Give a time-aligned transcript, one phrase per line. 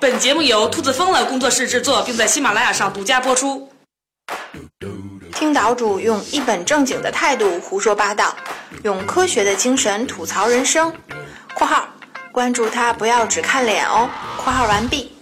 [0.00, 3.68] 本节目由兔子疯了工作室制作，并在喜马拉雅上独家播出。
[5.34, 8.34] 听岛主用一本正经的态度胡说八道，
[8.84, 10.92] 用科学的精神吐槽人生。
[11.54, 11.88] （括号
[12.30, 14.08] 关注他，不要只看脸哦。
[14.38, 15.12] ）（括号完毕。）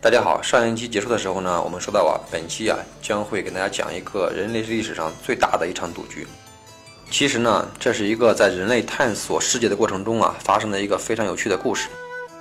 [0.00, 6.26] 大家好，上一期结束的时候呢，我们说到啊，本期啊将会给大家讲一个人类历史上最大的一场赌局。
[7.10, 11.88] 其实呢，这是一个在人类探索世界的过程中啊发生的一个非常有趣的故事。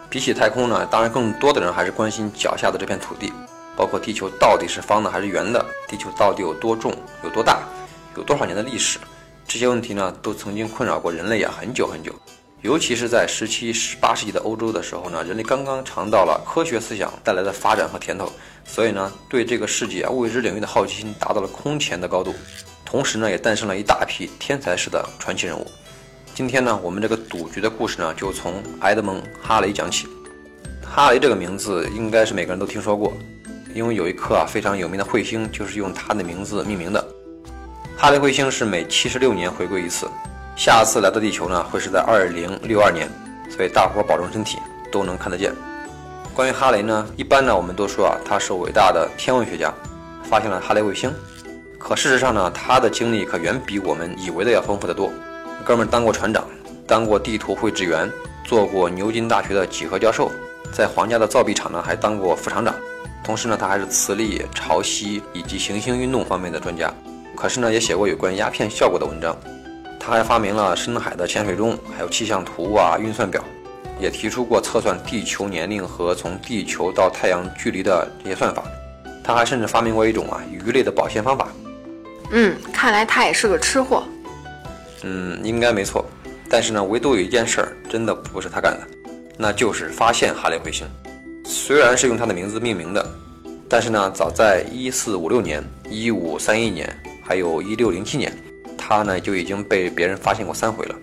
[0.09, 3.33] 比起太空呢，当然更多的人还是关心脚下的这片土地，
[3.75, 7.63] 包括地球到底是方的还是圆的，地球到底有多重、有多大、
[8.15, 8.99] 有多少年的历史，
[9.47, 12.13] 这些问题呢，都曾经困扰过人类啊很久很久。
[12.61, 18.31] 尤其是在十七、十八世纪的欧洲的时候呢，人类刚刚尝到了科学思想带来的发展和甜头，
[18.65, 22.35] 所以呢，对这个世界啊未知领域的好奇心达到了空前的高度。
[22.89, 25.63] 同时呢，也诞生了一大批天才式的传奇人物。
[26.33, 30.07] 今天呢，我们这个赌局的故事呢，就从埃德蒙·哈雷讲起。
[30.83, 33.13] 哈雷这个名字应该是每个人都听说过，
[33.75, 37.07] 因为有一颗啊非常有名的彗星就是用他的名字命名的。
[37.95, 40.09] 哈雷彗星是每七十六年回归一次，
[40.57, 43.07] 下次来到地球呢会是在二零六二年，
[43.55, 44.57] 所以大伙保重身体，
[44.91, 45.53] 都能看得见。
[46.33, 49.71] 关于哈雷呢，一般呢我们都说啊他是伟大的天文学家，
[50.23, 51.13] 发现了哈雷彗星。
[51.79, 55.09] 可事实上呢，他的经历可远比我们以为的要丰富得多。
[55.65, 56.45] 哥们儿当过船长，
[56.85, 58.07] 当过地图绘制员，
[58.43, 60.29] 做过牛津大学的几何教授，
[60.73, 62.75] 在皇家的造币厂呢还当过副厂长。
[63.23, 66.93] 同时呢，他还是磁力、潮汐以及行星运动方面的专家。
[67.35, 69.35] 可是呢，也写过有关鸦片效果的文章。
[69.99, 73.43] 他还发明了深海的潜水钟，还有气象图啊、运算表，
[73.99, 78.63] 也提出过测算地球年龄和从地球到太阳距离的这些算法。
[79.23, 81.47] 他还甚至发明过一种啊鱼类的保鲜方法。
[82.31, 84.03] 嗯，看来他也是个吃货。
[85.03, 86.05] 嗯，应该没错。
[86.49, 88.87] 但是呢，唯独有一件事儿真的不是他干的，
[89.37, 90.87] 那就是发现哈雷彗星。
[91.45, 93.07] 虽然是用他的名字命名的，
[93.69, 98.37] 但是呢，早在1456年、1531年，还有一607年，
[98.77, 100.95] 他呢就已经被别人发现过三回了。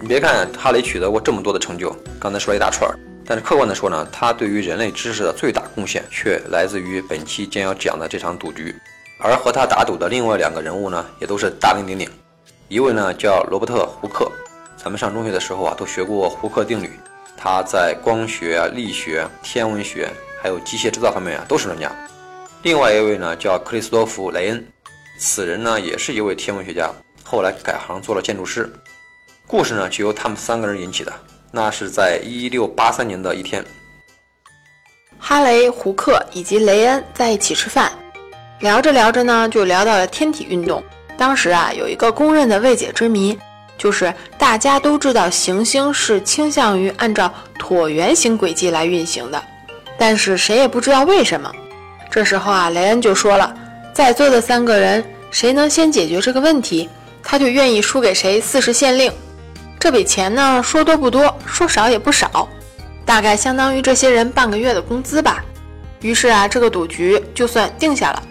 [0.00, 8.74] 你别看哈雷取得过这么多的成就，刚才说了一大串儿，但是客观的说呢，他对于人类知识的最大贡献却来自于本期将要讲的这场赌局。
[9.20, 12.10] 而和他打赌的另外两个人物呢，也都是大名鼎鼎。
[12.68, 14.30] 一位呢叫罗伯特·胡克，
[14.76, 16.90] 咱们上中学的时候啊都学过胡克定律，
[17.36, 20.08] 他在光学、力学、天文学
[20.42, 21.92] 还有机械制造方面啊都是专家。
[22.62, 24.66] 另外一位呢叫克里斯多夫·雷恩，
[25.18, 26.90] 此人呢也是一位天文学家，
[27.22, 28.72] 后来改行做了建筑师。
[29.46, 31.12] 故事呢就由他们三个人引起的。
[31.52, 33.64] 那是在一六八三年的一天，
[35.18, 37.90] 哈雷、胡克以及雷恩在一起吃饭。
[38.60, 40.82] 聊着聊着呢，就聊到了天体运动。
[41.16, 43.38] 当时啊，有一个公认的未解之谜，
[43.78, 49.42] 就是大家都知道行星是倾向于按照椭圆形轨迹来运行的，
[49.98, 51.50] 但是谁也不知道为什么。
[52.10, 53.54] 这时候啊，雷恩就说了，
[53.94, 56.88] 在座的三个人，谁能先解决这个问题，
[57.22, 59.10] 他就愿意输给谁四十县令。
[59.78, 62.46] 这笔钱呢，说多不多，说少也不少，
[63.06, 65.42] 大概相当于这些人半个月的工资吧。
[66.02, 68.22] 于是啊，这个赌局就算定下了。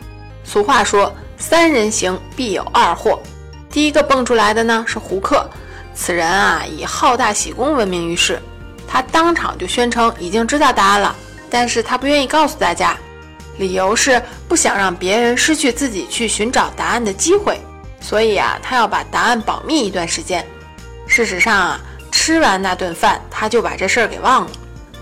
[0.52, 3.22] 俗话说：“三人行，必有二货。”
[3.70, 5.48] 第一个蹦出来的呢是胡克，
[5.94, 8.42] 此人啊以好大喜功闻名于世。
[8.88, 11.16] 他当场就宣称已经知道答案了，
[11.52, 12.98] 但是他不愿意告诉大家，
[13.60, 17.62] 理由是不想让别人失去自己去寻找答案的机会，
[18.02, 20.44] 所以啊，他要把答案保密一段时间。
[21.06, 21.80] 事实上啊，
[22.12, 24.52] 吃完那顿饭，他就把这事儿给忘了。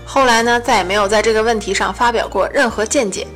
[0.04, 3.26] 后来呢，再也没有在这个问题上发表过任何见解。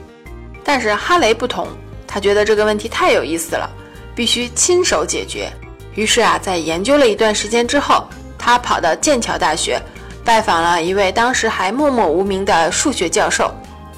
[0.63, 1.67] 但是哈雷不同。
[2.13, 3.67] 他觉得这个问题太有意思了，
[4.15, 5.51] 必须亲手解决。
[5.95, 8.07] 于是啊，在研究了一段时间之后，
[8.39, 9.81] 他跑到剑桥大学，
[10.23, 13.51] 拜访了一位当时还默默无名的数学教授，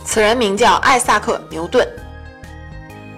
[0.05, 1.85] 此人名叫艾萨克·牛顿。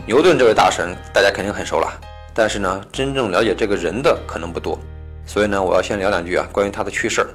[0.06, 1.93] 牛顿这位大神，大家肯定很熟了，
[2.32, 4.79] 但是呢，真正了解这个人的可能不多。
[5.26, 7.29] 所以呢，我要先聊两句啊，关于他的趣事儿。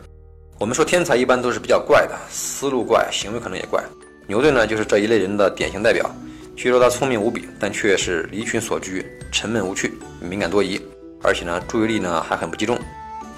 [0.57, 3.83] 我们说天才一般都是比较怪的，思路怪，行为可能也怪。
[4.25, 6.09] 牛顿呢，就是这一类人的典型代表。
[6.55, 10.79] 据说他聪明无比，但却是离群索居、沉闷无趣、敏感多疑，
[11.23, 12.77] 而且呢，注意力呢还很不集中。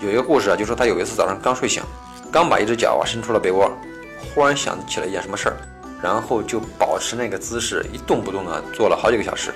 [0.01, 1.81] 有一个故事啊，就说他有一次早上刚睡醒，
[2.31, 3.71] 刚把一只脚啊伸出了被窝，
[4.19, 5.57] 忽然想起了一件什么事儿，
[6.01, 9.53] 然后就保持那个姿势一动不动的坐了好几个小时。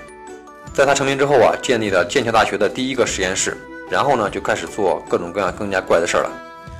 [0.73, 3.57] 在他成名之后啊，建立了剑桥大学的第一个实验室，
[3.89, 6.31] 然后呢就开始做各种各样更加怪的事儿了。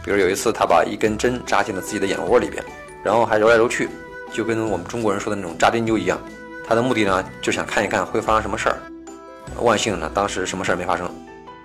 [0.05, 2.63] 比如有一次，他把一根针扎进了自己的眼窝里边，
[3.03, 3.89] 然后还揉来揉去，
[4.31, 6.17] 就跟我们中国人说的那种扎针灸一样。
[6.67, 8.77] 他的目的呢，就想看一看会发生什么事儿。
[9.61, 11.09] 万幸呢，当时什么事儿没发生。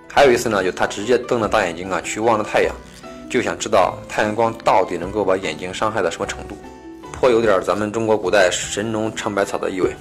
[0.07, 2.73] 还有一次呢，就他直接瞪着大眼睛啊去望着太阳，
[3.29, 6.57] 就想知道太阳光到底能够把眼睛伤害到什么程度，
[7.11, 9.93] 颇有点咱们中国古代神农尝百草的意味。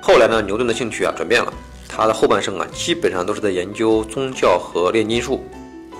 [0.00, 1.52] 后来呢，牛顿的兴趣啊转变了，
[1.86, 5.44] 他的后半生啊基本上都是在研究宗教和炼金术。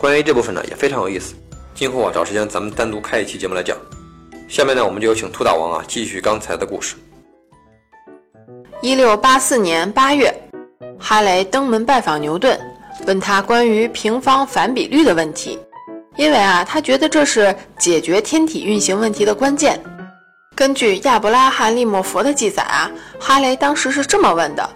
[0.00, 1.35] 关于这部分呢也非常有意思，
[1.75, 3.76] 今后啊找时间咱们单独开一期节目来讲。
[4.49, 6.96] 下面呢我们就有请兔大王啊继续刚才的故事。
[8.82, 10.34] 一六八四年八月，
[10.99, 12.58] 哈雷登门拜访牛顿，
[13.06, 15.56] 问他关于平方反比率的问题，
[16.17, 19.81] 因为啊他觉得这是解决天体运行问题的关键。
[20.56, 22.90] 根据亚伯拉罕·利莫佛的记载啊，
[23.20, 24.69] 哈雷当时是这么问的：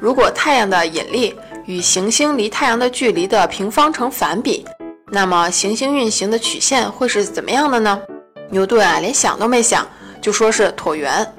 [0.00, 1.34] 如果太阳的引力
[1.66, 4.66] 与行星离太阳的距离的平方成反比，
[5.12, 8.00] 那么行星运行的曲线会是怎么样的呢？
[8.48, 9.86] 牛顿啊，连想都没想，
[10.22, 11.30] 就说是椭圆。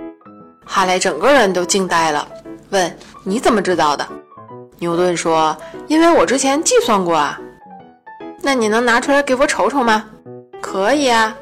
[0.67, 2.27] 哈雷整个人都惊呆了，
[2.69, 4.05] 问：“你怎么知道的？”
[4.77, 5.55] 牛顿说
[5.87, 7.39] ：“因为我之前计算过啊。”
[8.43, 10.05] 那你能拿出来给我瞅瞅吗？
[10.61, 11.35] 可以啊。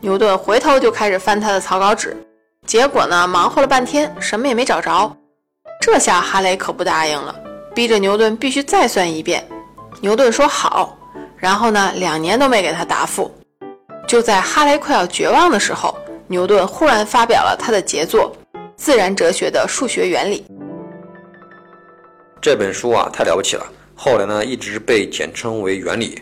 [0.00, 2.16] 牛顿回头就开始翻他的草稿纸，
[2.66, 5.16] 结果呢，忙活了半天，什么也没找着。
[5.80, 7.34] 这下哈雷可不答应了，
[7.74, 9.46] 逼着牛顿必须再算一遍。
[10.00, 10.98] 牛顿说好，
[11.36, 13.32] 然后呢，两年都没给他答复。
[14.06, 15.96] 就在哈雷快要绝望的时候，
[16.26, 18.30] 牛顿忽然发表了他的杰作
[18.76, 20.44] 《自然哲学的数学原理》。
[22.40, 23.64] 这本书啊，太了不起了，
[23.94, 26.16] 后来呢，一直被简称为《原理》，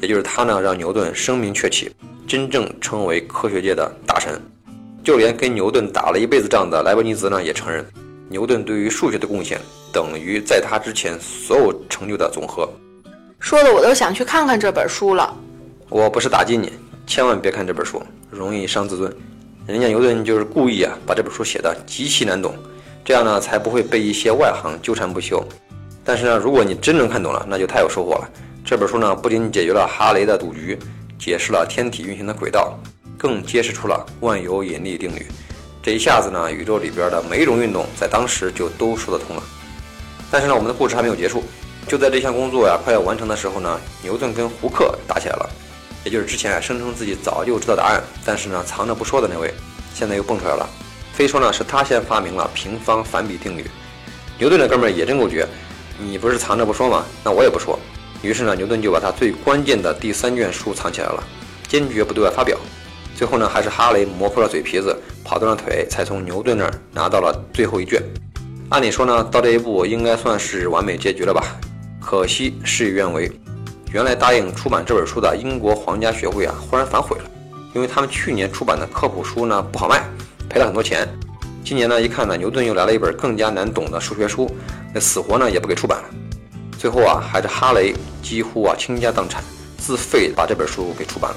[0.00, 1.90] 也就是他呢，让牛顿声名鹊起。
[2.26, 4.40] 真正成为科学界的大神，
[5.04, 7.84] 就连跟牛顿打了一辈子仗的莱布尼茨呢，也承认
[8.30, 9.60] 牛顿对于数学的贡献
[9.92, 12.66] 等于在他之前所有成就的总和。
[13.38, 15.36] 说的我都想去看看这本书了。
[15.90, 16.72] 我不是打击你，
[17.06, 19.14] 千万别看这本书，容易伤自尊。
[19.66, 22.54] 人家牛顿就是故意啊，把这本书写的极其难懂，
[23.04, 25.42] 这样呢才不会被一些外行纠缠不休。
[26.04, 28.30] 但是呢，如果你真正看懂了，那就太有收获了。
[28.62, 30.78] 这本书呢，不仅解决了哈雷的赌局。
[31.16, 32.78] 解释了天体运行的轨道，
[33.16, 35.24] 更揭示出了万有引力定律。
[35.82, 39.42] 这一下子呢，宇宙里边的每一种运动在当时就都说得通了。
[40.30, 41.42] 但是呢，我们的故事还没有结束。
[41.88, 45.48] 就在这项工作呀快要完成的时候呢，牛顿跟胡克打起来了，
[46.04, 49.52] 也就是之前声称自己早就知道答案，但是呢藏着不说的那位，
[49.94, 50.68] 现在又蹦出来了，
[51.12, 53.64] 非说呢是他先发明了平方反比定律。
[54.38, 55.46] 牛顿这哥们儿也真够绝，
[55.98, 57.04] 你不是藏着不说吗？
[57.24, 57.78] 那我也不说。
[58.20, 61.22] 于是呢，牛顿就把他最关键的第三卷书藏起来了，
[61.68, 62.58] 坚决不对外发表。
[63.14, 68.02] 最后呢，还是哈雷磨破了嘴皮子，跑断了腿，才从牛顿那儿拿到了最后一卷。
[68.70, 71.44] 按理说呢，到这一步应该算是完美结局了吧？
[72.00, 73.30] 可惜事与愿违，
[73.94, 77.30] 原来答应出版这本书的英国皇家学会啊，忽然反悔了，
[77.76, 80.02] 因为他们去年出版的科普书呢不好卖，
[80.50, 81.08] 赔了很多钱。
[81.64, 84.50] 今年呢，一看呢，牛顿又来了一本更加难懂的数学书，
[84.92, 86.08] 那死活呢也不给出版了。
[86.76, 89.44] 最后啊，还是哈雷几乎啊倾家荡产，
[89.78, 91.36] 自费把这本书给出版了。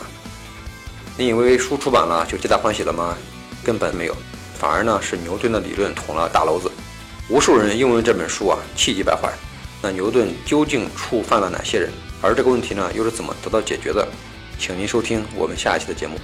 [1.15, 3.15] 你以为书出版了就皆大欢喜了吗？
[3.63, 4.17] 根本没有，
[4.57, 6.71] 反而呢是牛顿的理论捅了大娄子，
[7.29, 9.31] 无数人因为这本书啊气急败坏。
[9.79, 11.91] 那牛顿究竟触犯了哪些人？
[12.21, 14.07] 而这个问题呢又是怎么得到解决的？
[14.59, 16.17] 请您收听我们下一期的节目。